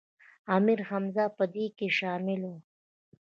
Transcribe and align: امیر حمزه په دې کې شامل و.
امیر 0.55 0.79
حمزه 0.89 1.25
په 1.37 1.43
دې 1.53 1.65
کې 1.77 1.87
شامل 1.97 2.41
و. 2.51 2.53